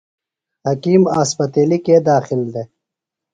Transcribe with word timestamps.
حکیم 0.67 1.01
اسپتیلیۡ 1.21 1.81
کے 1.85 1.95
داخل 2.09 2.41
دےۡ؟ 2.53 2.67